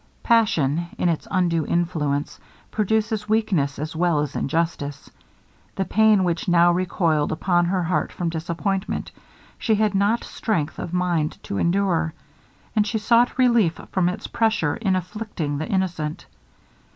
Passion, 0.23 0.87
in 0.97 1.09
its 1.09 1.27
undue 1.29 1.63
influence, 1.63 2.39
produces 2.71 3.29
weakness 3.29 3.77
as 3.77 3.95
well 3.95 4.19
as 4.21 4.35
injustice. 4.35 5.11
The 5.75 5.85
pain 5.85 6.23
which 6.23 6.47
now 6.47 6.71
recoiled 6.71 7.31
upon 7.31 7.65
her 7.65 7.83
heart 7.83 8.11
from 8.11 8.27
disappointment, 8.31 9.11
she 9.59 9.75
had 9.75 9.93
not 9.93 10.23
strength 10.23 10.79
of 10.79 10.91
mind 10.91 11.37
to 11.43 11.59
endure, 11.59 12.15
and 12.75 12.87
she 12.87 12.97
sought 12.97 13.37
relief 13.37 13.79
from 13.91 14.09
its 14.09 14.25
pressure 14.25 14.75
in 14.75 14.95
afflicting 14.95 15.59
the 15.59 15.67
innocent. 15.69 16.25